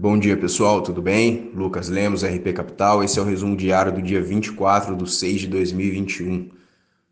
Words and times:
Bom 0.00 0.16
dia 0.16 0.36
pessoal, 0.36 0.80
tudo 0.80 1.02
bem? 1.02 1.50
Lucas 1.52 1.88
Lemos, 1.88 2.22
RP 2.22 2.52
Capital. 2.54 3.02
Esse 3.02 3.18
é 3.18 3.22
o 3.22 3.24
resumo 3.24 3.56
diário 3.56 3.92
do 3.92 4.00
dia 4.00 4.22
24 4.22 4.94
de 4.94 5.10
6 5.10 5.40
de 5.40 5.48
2021. 5.48 6.50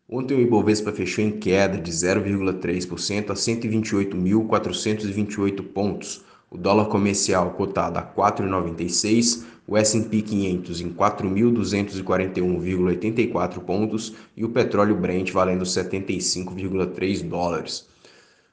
Ontem 0.07 0.37
o 0.37 0.39
Ibovespa 0.39 0.93
fechou 0.93 1.21
em 1.21 1.31
queda 1.31 1.77
de 1.77 1.91
0,3% 1.91 3.29
a 3.29 3.33
128.428 3.33 5.63
pontos. 5.63 6.23
O 6.49 6.57
dólar 6.57 6.85
comercial 6.85 7.49
cotado 7.49 7.99
a 7.99 8.03
4,96, 8.03 9.43
o 9.67 9.75
S&P 9.75 10.21
500 10.21 10.79
em 10.79 10.89
4.241,84 10.89 13.59
pontos 13.59 14.13
e 14.33 14.45
o 14.45 14.49
petróleo 14.49 14.95
Brent 14.95 15.33
valendo 15.33 15.65
75,3 15.65 17.27
dólares. 17.27 17.85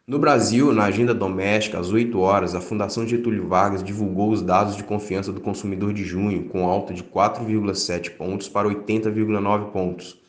No 0.07 0.19
Brasil, 0.19 0.71
na 0.71 0.85
agenda 0.85 1.15
doméstica, 1.15 1.79
às 1.79 1.91
8 1.91 2.19
horas, 2.19 2.55
a 2.55 2.61
Fundação 2.61 3.09
Getúlio 3.09 3.49
Vargas 3.49 3.83
divulgou 3.83 4.31
os 4.31 4.43
dados 4.43 4.77
de 4.77 4.85
confiança 4.85 5.33
do 5.33 5.41
consumidor 5.41 5.95
de 5.95 6.05
junho, 6.05 6.45
com 6.51 6.69
alta 6.69 6.93
de 6.93 7.03
4,7 7.03 8.11
pontos 8.11 8.47
para 8.47 8.69
80,9 8.69 9.71
pontos. 9.71 10.21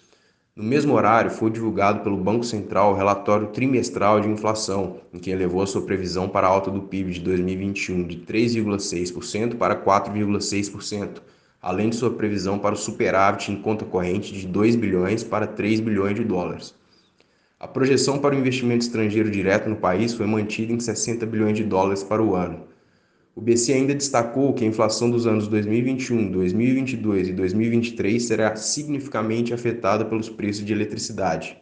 No 0.56 0.64
mesmo 0.64 0.94
horário, 0.94 1.30
foi 1.30 1.52
divulgado 1.52 2.00
pelo 2.00 2.16
Banco 2.16 2.46
Central 2.46 2.94
o 2.94 2.96
relatório 2.96 3.48
trimestral 3.48 4.22
de 4.22 4.30
inflação, 4.30 5.02
em 5.14 5.20
que 5.20 5.30
elevou 5.30 5.62
a 5.62 5.68
sua 5.68 5.82
previsão 5.82 6.30
para 6.30 6.48
a 6.48 6.50
alta 6.50 6.72
do 6.72 6.84
PIB 6.84 7.12
de 7.12 7.20
2021 7.20 8.08
de 8.08 8.20
3,6% 8.20 9.58
para 9.58 9.76
4,6%, 9.76 11.22
além 11.62 11.90
de 11.90 11.98
sua 11.98 12.12
previsão 12.12 12.58
para 12.58 12.76
o 12.76 12.78
superávit 12.78 13.52
em 13.52 13.62
conta 13.62 13.84
corrente 13.84 14.34
de 14.34 14.48
2 14.48 14.78
bilhões 14.78 15.22
para 15.22 15.46
3 15.46 15.82
bilhões 15.82 16.16
de 16.16 16.24
dólares. 16.24 16.74
A 17.66 17.68
projeção 17.68 18.20
para 18.20 18.36
o 18.36 18.38
investimento 18.38 18.86
estrangeiro 18.86 19.32
direto 19.32 19.68
no 19.68 19.76
país 19.76 20.14
foi 20.14 20.28
mantida 20.28 20.72
em 20.72 20.80
60 20.80 21.26
bilhões 21.26 21.58
de 21.58 21.64
dólares 21.64 22.04
para 22.04 22.22
o 22.22 22.36
ano. 22.36 22.68
O 23.36 23.42
BC 23.42 23.74
ainda 23.74 23.96
destacou 23.96 24.54
que 24.54 24.64
a 24.64 24.68
inflação 24.68 25.10
dos 25.10 25.26
anos 25.26 25.48
2021, 25.48 26.30
2022 26.30 27.30
e 27.30 27.34
2023 27.34 28.24
será 28.24 28.56
significativamente 28.56 29.52
afetada 29.52 30.06
pelos 30.06 30.30
preços 30.30 30.64
de 30.64 30.74
eletricidade. 30.74 31.58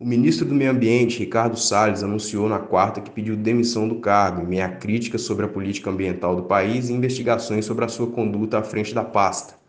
O 0.00 0.06
ministro 0.06 0.46
do 0.46 0.54
Meio 0.54 0.70
Ambiente, 0.70 1.18
Ricardo 1.18 1.58
Salles, 1.58 2.02
anunciou 2.02 2.48
na 2.48 2.58
quarta 2.58 3.02
que 3.02 3.10
pediu 3.10 3.36
demissão 3.36 3.86
do 3.86 3.96
cargo 3.96 4.40
em 4.40 4.46
meio 4.46 4.64
a 4.64 4.68
críticas 4.70 5.20
sobre 5.20 5.44
a 5.44 5.48
política 5.48 5.90
ambiental 5.90 6.34
do 6.34 6.44
país 6.44 6.88
e 6.88 6.94
investigações 6.94 7.66
sobre 7.66 7.84
a 7.84 7.88
sua 7.88 8.06
conduta 8.06 8.58
à 8.58 8.62
frente 8.62 8.94
da 8.94 9.04
pasta. 9.04 9.62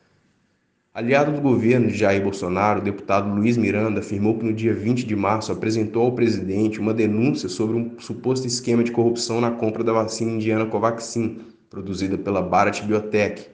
Aliado 0.96 1.30
do 1.34 1.42
governo 1.42 1.88
de 1.90 1.98
Jair 1.98 2.24
Bolsonaro, 2.24 2.80
o 2.80 2.82
deputado 2.82 3.30
Luiz 3.30 3.58
Miranda 3.58 4.00
afirmou 4.00 4.40
que 4.40 4.46
no 4.46 4.54
dia 4.54 4.74
20 4.74 5.06
de 5.06 5.14
março 5.14 5.52
apresentou 5.52 6.04
ao 6.04 6.14
presidente 6.14 6.80
uma 6.80 6.94
denúncia 6.94 7.50
sobre 7.50 7.76
um 7.76 8.00
suposto 8.00 8.48
esquema 8.48 8.82
de 8.82 8.94
corrupção 8.94 9.42
na 9.42 9.52
compra 9.52 9.84
da 9.84 9.92
vacina 9.92 10.32
indiana 10.32 10.66
Covaxin, 10.66 11.40
produzida 11.70 12.18
pela 12.18 12.42
Bharat 12.42 12.82
Biotech. 12.82 13.46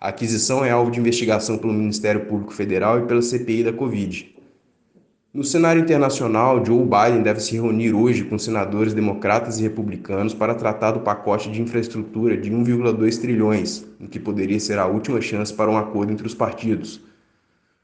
A 0.00 0.08
aquisição 0.08 0.64
é 0.64 0.70
alvo 0.70 0.90
de 0.90 0.98
investigação 0.98 1.58
pelo 1.58 1.74
Ministério 1.74 2.24
Público 2.24 2.54
Federal 2.54 2.98
e 2.98 3.06
pela 3.06 3.20
CPI 3.20 3.64
da 3.64 3.74
Covid. 3.74 4.34
No 5.36 5.44
cenário 5.44 5.82
internacional, 5.82 6.64
Joe 6.64 6.82
Biden 6.82 7.22
deve 7.22 7.40
se 7.40 7.52
reunir 7.56 7.92
hoje 7.92 8.24
com 8.24 8.38
senadores 8.38 8.94
democratas 8.94 9.58
e 9.58 9.64
republicanos 9.64 10.32
para 10.32 10.54
tratar 10.54 10.92
do 10.92 11.00
pacote 11.00 11.50
de 11.50 11.60
infraestrutura 11.60 12.38
de 12.38 12.50
1,2 12.50 13.20
trilhões, 13.20 13.84
o 14.00 14.08
que 14.08 14.18
poderia 14.18 14.58
ser 14.58 14.78
a 14.78 14.86
última 14.86 15.20
chance 15.20 15.52
para 15.52 15.70
um 15.70 15.76
acordo 15.76 16.10
entre 16.10 16.26
os 16.26 16.32
partidos. 16.32 17.02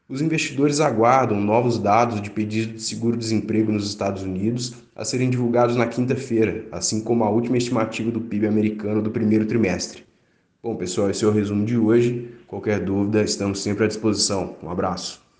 Os 0.08 0.22
investidores 0.22 0.80
aguardam 0.80 1.38
novos 1.38 1.78
dados 1.78 2.22
de 2.22 2.30
pedido 2.30 2.72
de 2.72 2.82
seguro-desemprego 2.82 3.70
nos 3.70 3.86
Estados 3.86 4.22
Unidos 4.22 4.72
a 4.96 5.04
serem 5.04 5.28
divulgados 5.28 5.76
na 5.76 5.86
quinta-feira, 5.86 6.64
assim 6.72 7.02
como 7.02 7.22
a 7.22 7.28
última 7.28 7.58
estimativa 7.58 8.10
do 8.10 8.22
PIB 8.22 8.46
americano 8.46 9.02
do 9.02 9.10
primeiro 9.10 9.44
trimestre. 9.44 10.04
Bom, 10.62 10.74
pessoal, 10.74 11.10
esse 11.10 11.22
é 11.22 11.28
o 11.28 11.30
resumo 11.30 11.66
de 11.66 11.76
hoje. 11.76 12.30
Qualquer 12.46 12.80
dúvida, 12.80 13.22
estamos 13.22 13.62
sempre 13.62 13.84
à 13.84 13.88
disposição. 13.88 14.56
Um 14.62 14.70
abraço. 14.70 15.21